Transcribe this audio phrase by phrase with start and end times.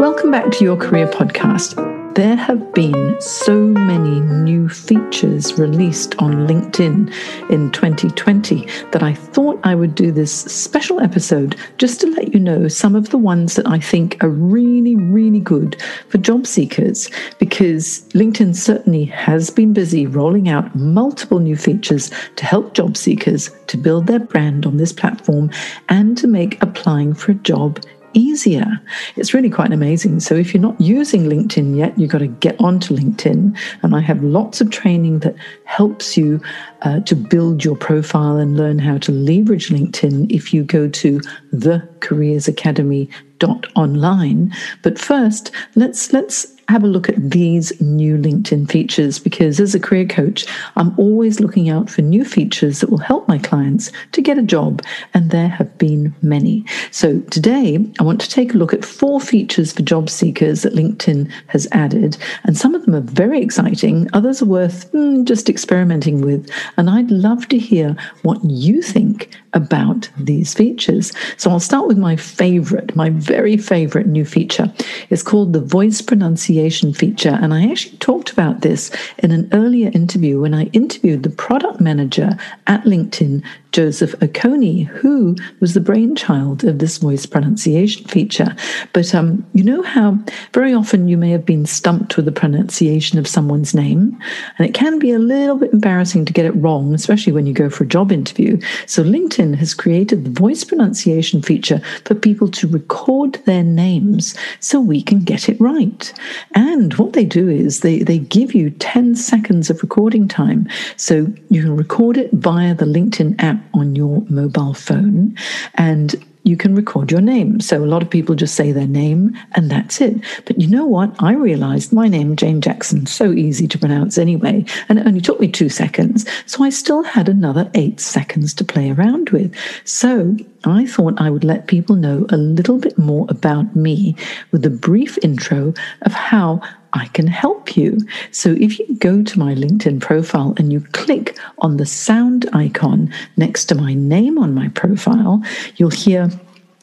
[0.00, 1.74] Welcome back to your career podcast.
[2.14, 7.12] There have been so many new features released on LinkedIn
[7.50, 12.40] in 2020 that I thought I would do this special episode just to let you
[12.40, 17.10] know some of the ones that I think are really, really good for job seekers
[17.38, 23.50] because LinkedIn certainly has been busy rolling out multiple new features to help job seekers
[23.66, 25.50] to build their brand on this platform
[25.90, 27.78] and to make applying for a job
[28.12, 28.80] easier.
[29.16, 30.20] It's really quite amazing.
[30.20, 33.56] So if you're not using LinkedIn yet, you've got to get onto LinkedIn.
[33.82, 36.40] And I have lots of training that helps you
[36.82, 41.20] uh, to build your profile and learn how to leverage LinkedIn if you go to
[41.52, 44.52] the thecareersacademy.online.
[44.82, 49.80] But first, let's let's have a look at these new LinkedIn features because as a
[49.80, 54.22] career coach, I'm always looking out for new features that will help my clients to
[54.22, 54.82] get a job,
[55.12, 56.64] and there have been many.
[56.92, 60.74] So today, I want to take a look at four features for job seekers that
[60.74, 65.50] LinkedIn has added, and some of them are very exciting, others are worth mm, just
[65.50, 71.12] experimenting with, and I'd love to hear what you think about these features.
[71.36, 74.72] So I'll start with my favorite, my very favorite new feature.
[75.08, 77.38] It's called the voice pronunciation feature.
[77.40, 81.80] And I actually talked about this in an earlier interview when I interviewed the product
[81.80, 88.56] manager at LinkedIn Joseph Oconee, who was the brainchild of this voice pronunciation feature.
[88.92, 90.18] But um, you know how
[90.52, 94.18] very often you may have been stumped with the pronunciation of someone's name,
[94.58, 97.52] and it can be a little bit embarrassing to get it wrong, especially when you
[97.52, 98.58] go for a job interview.
[98.86, 104.80] So LinkedIn has created the voice pronunciation feature for people to record their names so
[104.80, 106.12] we can get it right.
[106.54, 110.68] And what they do is they, they give you 10 seconds of recording time.
[110.96, 115.36] So you can record it via the LinkedIn app on your mobile phone
[115.74, 117.60] and you can record your name.
[117.60, 120.20] So a lot of people just say their name and that's it.
[120.46, 121.14] But you know what?
[121.22, 125.38] I realized my name, Jane Jackson, so easy to pronounce anyway, and it only took
[125.38, 126.26] me two seconds.
[126.46, 129.54] So I still had another eight seconds to play around with.
[129.84, 134.16] So I thought I would let people know a little bit more about me
[134.50, 136.60] with a brief intro of how
[136.92, 137.98] I can help you.
[138.30, 143.12] So if you go to my LinkedIn profile and you click on the sound icon
[143.36, 145.42] next to my name on my profile,
[145.76, 146.30] you'll hear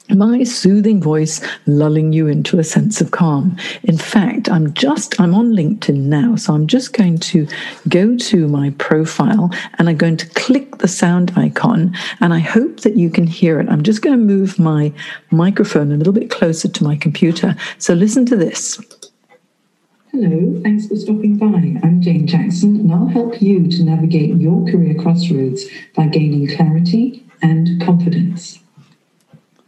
[0.10, 3.58] my soothing voice lulling you into a sense of calm.
[3.84, 7.48] In fact, I'm just, I'm on LinkedIn now, so I'm just going to
[7.90, 12.82] go to my profile and I'm going to click the sound icon and I hope
[12.82, 13.70] that you can hear it.
[13.70, 14.94] I'm just going to move my
[15.32, 17.56] microphone a little bit closer to my computer.
[17.78, 18.80] So listen to this.
[20.20, 21.80] Hello, thanks for stopping by.
[21.84, 27.24] I'm Jane Jackson, and I'll help you to navigate your career crossroads by gaining clarity
[27.44, 28.58] and confidence.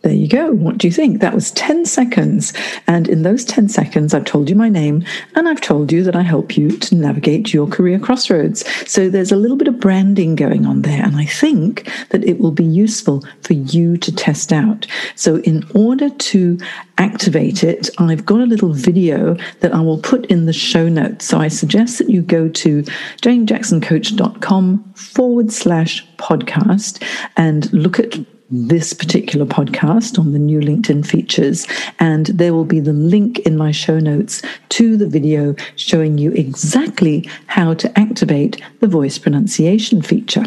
[0.02, 0.54] There you go.
[0.54, 1.20] What do you think?
[1.20, 2.54] That was 10 seconds.
[2.88, 5.04] And in those 10 seconds, I've told you my name
[5.36, 8.66] and I've told you that I help you to navigate your career crossroads.
[8.90, 11.04] So there's a little bit of branding going on there.
[11.04, 14.88] And I think that it will be useful for you to test out.
[15.16, 16.58] So in order to
[16.98, 21.26] activate it, I've got a little video that I will put in the show notes.
[21.26, 22.84] So I suggest that you go to
[23.22, 27.04] janejacksoncoach.com forward slash podcast
[27.36, 28.18] and look at
[28.52, 31.68] this particular podcast on the new LinkedIn features.
[32.00, 36.32] And there will be the link in my show notes to the video showing you
[36.32, 40.46] exactly how to activate the voice pronunciation feature.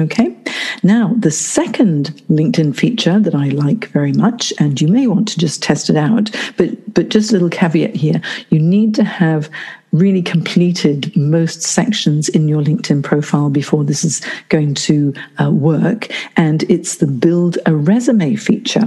[0.00, 0.36] Okay.
[0.82, 5.38] Now, the second LinkedIn feature that I like very much, and you may want to
[5.38, 9.50] just test it out, but but just a little caveat here: you need to have
[9.94, 16.08] really completed most sections in your LinkedIn profile before this is going to uh, work.
[16.36, 18.86] And it's the build a resume feature.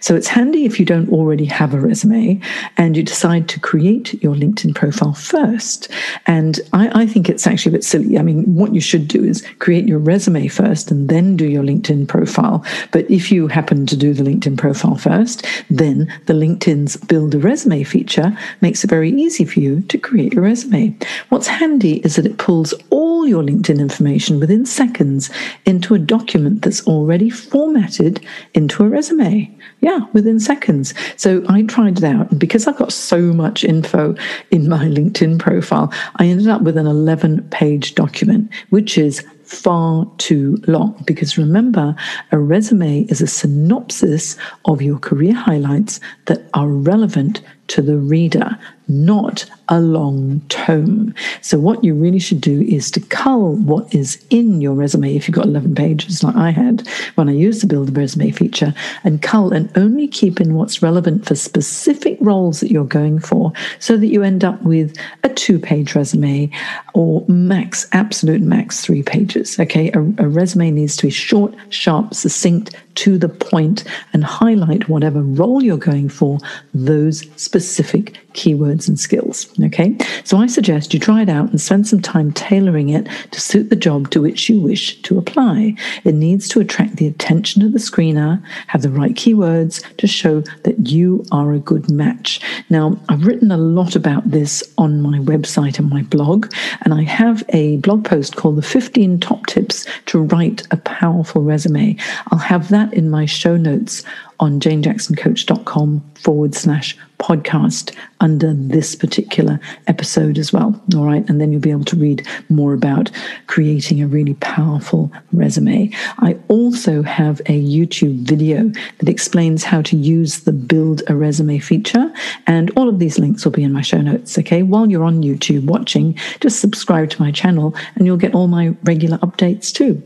[0.00, 2.40] So it's handy if you don't already have a resume
[2.78, 5.90] and you decide to create your LinkedIn profile first.
[6.26, 8.18] And I, I think it's actually a bit silly.
[8.18, 11.62] I mean, what you should do is create your resume first and then do your
[11.62, 12.64] LinkedIn profile.
[12.92, 17.38] But if you happen to do the LinkedIn profile first, then the LinkedIn's build a
[17.38, 20.96] resume feature makes it very easy for you to create your resume.
[21.28, 25.30] What's handy is that it pulls all your LinkedIn information within seconds
[25.64, 29.52] into a document that's already formatted into a resume.
[29.80, 30.94] Yeah, within seconds.
[31.16, 32.30] So I tried it out.
[32.30, 34.14] And because I've got so much info
[34.50, 40.06] in my LinkedIn profile, I ended up with an 11 page document, which is far
[40.18, 41.02] too long.
[41.06, 41.94] Because remember,
[42.32, 48.58] a resume is a synopsis of your career highlights that are relevant to the reader,
[48.88, 51.14] not a long tome.
[51.40, 55.26] So, what you really should do is to cull what is in your resume if
[55.26, 56.86] you've got 11 pages, like I had
[57.16, 58.74] when I used the Build a Resume feature,
[59.04, 63.52] and cull and only keep in what's relevant for specific roles that you're going for
[63.78, 66.50] so that you end up with a two page resume
[66.94, 69.58] or max, absolute max three pages.
[69.58, 74.88] Okay, a, a resume needs to be short, sharp, succinct, to the point and highlight
[74.88, 76.38] whatever role you're going for,
[76.74, 79.46] those specific keywords and skills.
[79.64, 83.40] Okay, so I suggest you try it out and spend some time tailoring it to
[83.40, 85.74] suit the job to which you wish to apply.
[86.04, 90.42] It needs to attract the attention of the screener, have the right keywords to show
[90.64, 92.40] that you are a good match.
[92.68, 97.04] Now, I've written a lot about this on my website and my blog, and I
[97.04, 101.96] have a blog post called The 15 Top Tips to Write a Powerful Resume.
[102.30, 104.04] I'll have that in my show notes
[104.40, 110.80] on janejacksoncoach.com forward slash podcast under this particular episode as well.
[110.94, 111.28] All right.
[111.28, 113.10] And then you'll be able to read more about
[113.46, 115.90] creating a really powerful resume.
[116.18, 121.58] I also have a YouTube video that explains how to use the build a resume
[121.58, 122.12] feature.
[122.46, 124.38] And all of these links will be in my show notes.
[124.38, 124.62] Okay.
[124.62, 128.74] While you're on YouTube watching, just subscribe to my channel and you'll get all my
[128.84, 130.02] regular updates too.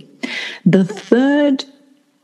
[0.64, 1.64] The third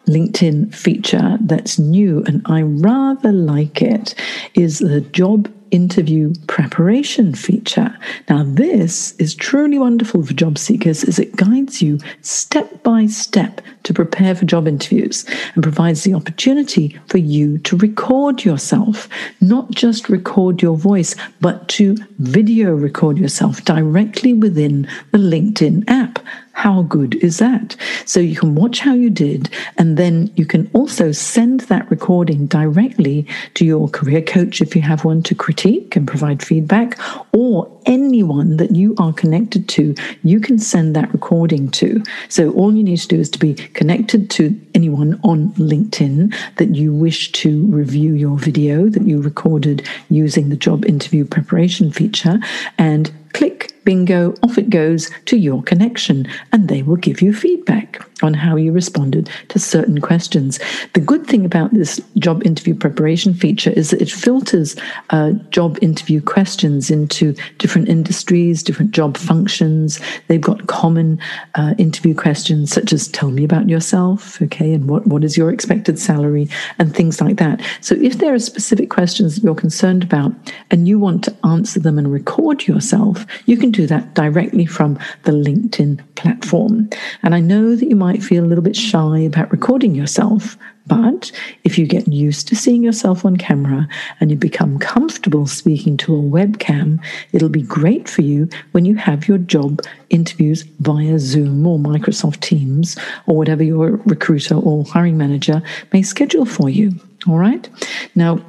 [0.07, 4.15] LinkedIn feature that's new, and I rather like it,
[4.55, 7.97] is the job interview preparation feature.
[8.29, 13.61] Now, this is truly wonderful for job seekers as it guides you step by step
[13.83, 15.25] to prepare for job interviews
[15.55, 19.09] and provides the opportunity for you to record yourself,
[19.41, 26.19] not just record your voice, but to video record yourself directly within the LinkedIn app.
[26.57, 27.77] How good is that?
[28.07, 32.47] So you can watch how you did, and then you can also send that recording
[32.47, 36.99] directly to your career coach if you have one to critique and provide feedback,
[37.35, 39.95] or anyone that you are connected to,
[40.25, 42.03] you can send that recording to.
[42.31, 46.75] So all you need to do is to be connected to anyone on LinkedIn that
[46.75, 52.41] you wish to review your video that you recorded using the job interview preparation feature
[52.79, 58.06] and click bingo, off it goes to your connection, and they will give you feedback
[58.23, 60.59] on how you responded to certain questions.
[60.95, 64.77] The good thing about this job interview preparation feature is that it filters
[65.11, 70.01] uh, job interview questions into different industries, different job functions.
[70.29, 71.21] They've got common
[71.57, 75.51] uh, interview questions such as tell me about yourself, okay, and what, what is your
[75.51, 76.49] expected salary,
[76.79, 77.61] and things like that.
[77.81, 80.33] So if there are specific questions that you're concerned about
[80.71, 84.99] and you want to answer them and record yourself, you can do that directly from
[85.25, 86.89] the LinkedIn platform.
[87.23, 90.57] And I know that you might feel a little bit shy about recording yourself,
[90.87, 91.33] but
[91.65, 93.89] if you get used to seeing yourself on camera
[94.21, 98.95] and you become comfortable speaking to a webcam, it'll be great for you when you
[98.95, 102.97] have your job interviews via Zoom or Microsoft Teams
[103.27, 106.93] or whatever your recruiter or hiring manager may schedule for you.
[107.27, 107.69] All right.
[108.15, 108.41] Now,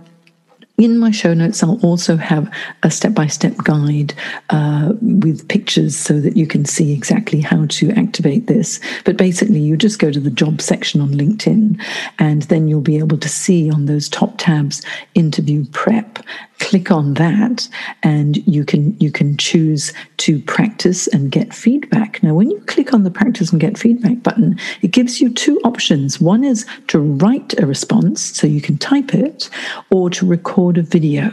[0.78, 2.52] in my show notes, I'll also have
[2.84, 4.14] a step by step guide
[4.52, 8.80] uh, with pictures so that you can see exactly how to activate this.
[9.04, 11.82] But basically, you just go to the job section on LinkedIn,
[12.20, 14.84] and then you'll be able to see on those top tabs
[15.16, 16.20] interview prep
[16.60, 17.68] click on that
[18.04, 22.22] and you can you can choose to practice and get feedback.
[22.24, 25.60] Now when you click on the practice and get feedback button it gives you two
[25.64, 26.20] options.
[26.20, 29.50] One is to write a response so you can type it
[29.92, 31.32] or to record a video.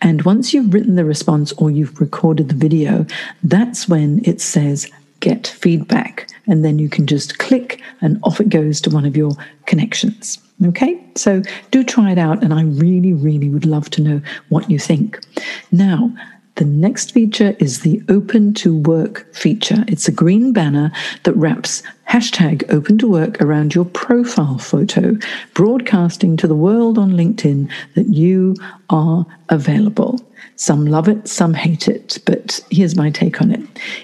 [0.00, 3.06] And once you've written the response or you've recorded the video
[3.42, 6.28] that's when it says get feedback.
[6.46, 9.32] And then you can just click and off it goes to one of your
[9.66, 14.20] connections Okay, so do try it out, and I really, really would love to know
[14.50, 15.18] what you think.
[15.72, 16.12] Now,
[16.60, 19.82] The next feature is the Open to Work feature.
[19.88, 25.16] It's a green banner that wraps hashtag open to work around your profile photo,
[25.54, 28.56] broadcasting to the world on LinkedIn that you
[28.90, 30.20] are available.
[30.56, 33.62] Some love it, some hate it, but here's my take on it.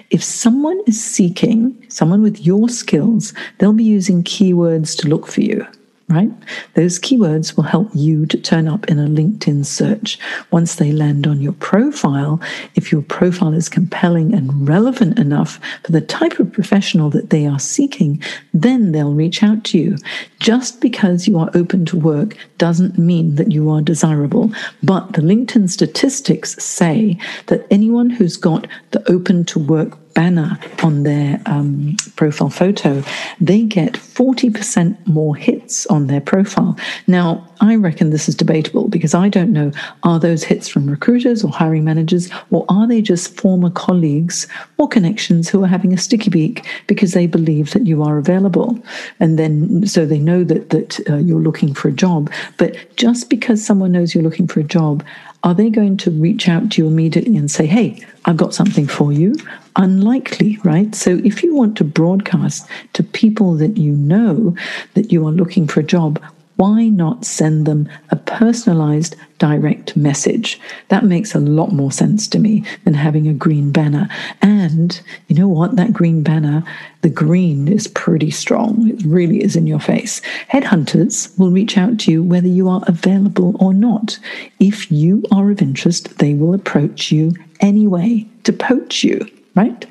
[0.09, 5.41] If someone is seeking someone with your skills, they'll be using keywords to look for
[5.41, 5.67] you
[6.09, 6.31] right?
[6.75, 10.17] Those keywords will help you to turn up in a LinkedIn search.
[10.51, 12.39] Once they land on your profile,
[12.75, 17.45] if your profile is compelling and relevant enough for the type of professional that they
[17.45, 18.21] are seeking,
[18.53, 19.97] then they'll reach out to you.
[20.39, 24.51] Just because you are open to work doesn't mean that you are desirable.
[24.81, 31.03] But the LinkedIn statistics say that anyone who's got the open to work banner on
[31.03, 33.03] their um, profile photo,
[33.39, 36.75] they get 40% more hits on their profile.
[37.05, 39.71] Now, I reckon this is debatable because I don't know
[40.01, 44.47] are those hits from recruiters or hiring managers, or are they just former colleagues
[44.79, 48.79] or connections who are having a sticky beak because they believe that you are available?
[49.19, 52.31] And then so they know that, that uh, you're looking for a job.
[52.57, 55.03] But just because someone knows you're looking for a job,
[55.43, 58.87] are they going to reach out to you immediately and say, hey, I've got something
[58.87, 59.35] for you?
[59.77, 60.95] Unlikely, right?
[60.95, 64.55] So if you want to broadcast to people that you know
[64.95, 66.19] that you are looking for a job,
[66.55, 70.59] why not send them a personalized direct message?
[70.87, 74.09] That makes a lot more sense to me than having a green banner.
[74.41, 75.75] And you know what?
[75.75, 76.63] That green banner,
[77.01, 78.89] the green is pretty strong.
[78.89, 80.21] It really is in your face.
[80.51, 84.17] Headhunters will reach out to you whether you are available or not.
[84.59, 89.85] If you are of interest, they will approach you anyway to poach you right?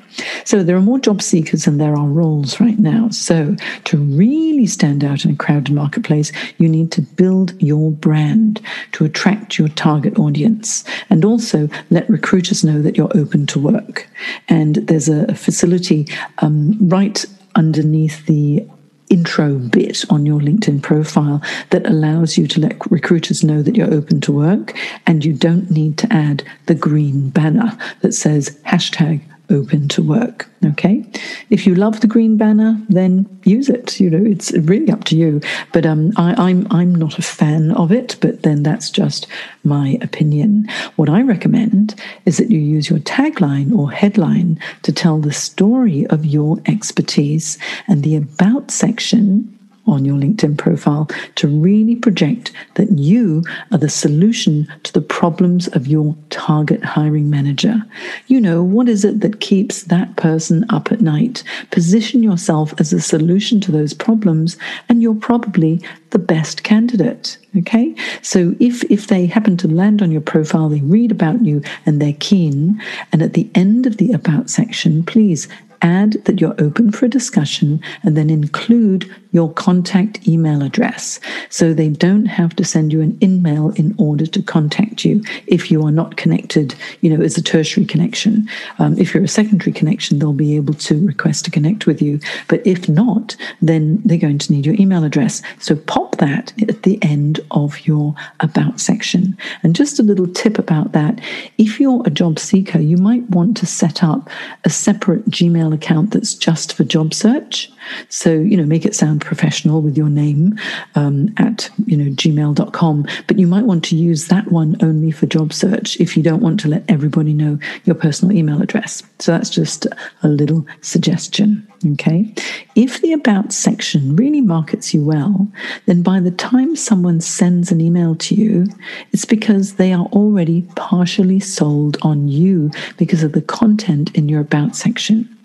[0.45, 3.09] So there are more job seekers than there are roles right now.
[3.09, 8.61] So to really stand out in a crowded marketplace, you need to build your brand
[8.93, 14.07] to attract your target audience and also let recruiters know that you're open to work.
[14.47, 16.07] And there's a, facility
[16.39, 18.65] um, right underneath the
[19.09, 23.93] intro bit on your LinkedIn profile that allows you to let recruiters know that you're
[23.93, 24.73] open to work
[25.05, 30.49] and you don't need to add the green banner that says hashtag open to work.
[30.65, 31.05] Okay.
[31.49, 33.99] If you love the green banner, then use it.
[33.99, 35.41] You know, it's really up to you.
[35.71, 38.17] But um, I, I'm I'm not a fan of it.
[38.21, 39.27] But then that's just
[39.63, 40.67] my opinion.
[40.95, 46.05] What I recommend is that you use your tagline or headline to tell the story
[46.07, 49.56] of your expertise, and the about section
[49.87, 55.67] on your LinkedIn profile to really project that you are the solution to the problems
[55.69, 57.83] of your target hiring manager.
[58.27, 61.43] You know, what is it that keeps that person up at night?
[61.71, 64.57] Position yourself as a solution to those problems,
[64.89, 67.37] and you're probably the best candidate.
[67.57, 67.95] Okay.
[68.21, 72.01] So if, if they happen to land on your profile, they read about you and
[72.01, 75.47] they're keen, and at the end of the about section, please
[75.81, 81.19] add that you're open for a discussion and then include your contact email address.
[81.49, 85.69] So they don't have to send you an email in order to contact you if
[85.69, 88.49] you are not connected you know as a tertiary connection.
[88.79, 92.19] Um, if you're a secondary connection they'll be able to request to connect with you.
[92.47, 95.43] But if not then they're going to need your email address.
[95.59, 99.37] So pop that at the end of your about section.
[99.61, 101.21] And just a little tip about that.
[101.59, 104.31] If you're a job seeker you might want to set up
[104.63, 107.71] a separate gmail account that's just for job search
[108.09, 110.57] so, you know, make it sound professional with your name
[110.95, 113.05] um, at, you know, gmail.com.
[113.27, 116.41] But you might want to use that one only for job search if you don't
[116.41, 119.03] want to let everybody know your personal email address.
[119.19, 119.87] So that's just
[120.23, 121.67] a little suggestion.
[121.93, 122.33] Okay.
[122.75, 125.47] If the About section really markets you well,
[125.85, 128.67] then by the time someone sends an email to you,
[129.11, 134.41] it's because they are already partially sold on you because of the content in your
[134.41, 135.36] About section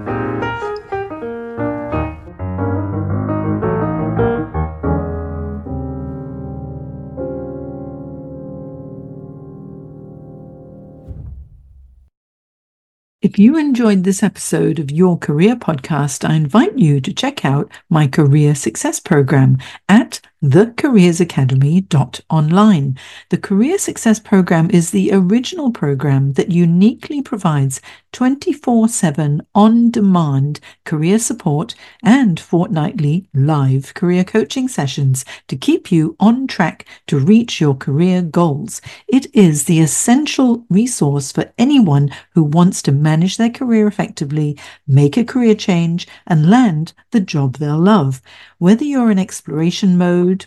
[13.34, 17.68] If you enjoyed this episode of Your Career Podcast, I invite you to check out
[17.90, 22.98] my Career Success Program at thecareersacademy.online.
[23.30, 27.80] The Career Success Program is the original program that uniquely provides
[28.12, 36.16] 24 7 on demand career support and fortnightly live career coaching sessions to keep you
[36.20, 38.80] on track to reach your career goals.
[39.08, 45.16] It is the essential resource for anyone who wants to manage their career effectively, make
[45.16, 48.20] a career change, and land the job they'll love.
[48.58, 50.46] Whether you're in exploration mode